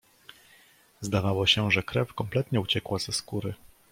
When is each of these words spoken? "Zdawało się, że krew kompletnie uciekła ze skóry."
"Zdawało 1.01 1.47
się, 1.47 1.71
że 1.71 1.83
krew 1.83 2.13
kompletnie 2.13 2.61
uciekła 2.61 2.99
ze 2.99 3.11
skóry." 3.11 3.53